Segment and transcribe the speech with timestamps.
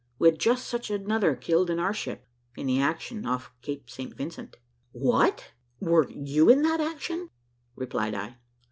[0.17, 4.15] We had just such another killed in our ship, in the action off Cape St.
[4.15, 4.57] Vincent."
[4.93, 5.51] "What!
[5.79, 7.29] were you in that action?"
[7.75, 8.37] replied I.